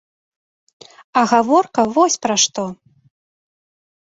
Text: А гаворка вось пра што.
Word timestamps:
А 1.21 1.23
гаворка 1.31 1.81
вось 1.99 2.17
пра 2.27 2.35
што. 2.45 2.63